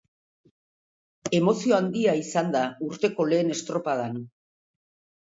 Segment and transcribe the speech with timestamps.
[1.41, 4.21] Emozio handia izan da urteko lehen estropadan.